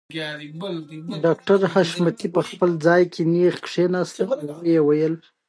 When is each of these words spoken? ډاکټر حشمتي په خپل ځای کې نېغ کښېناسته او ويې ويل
ډاکټر 1.25 1.59
حشمتي 1.73 2.27
په 2.35 2.41
خپل 2.49 2.69
ځای 2.85 3.03
کې 3.13 3.21
نېغ 3.33 3.55
کښېناسته 3.65 4.21
او 4.31 4.51
ويې 4.65 4.79
ويل 4.87 5.13